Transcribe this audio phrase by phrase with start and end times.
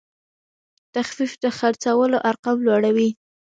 [0.95, 3.09] تخفیف د خرڅلاو ارقام لوړوي.